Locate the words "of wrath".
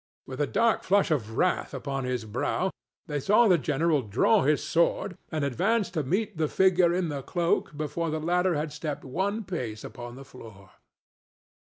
1.11-1.75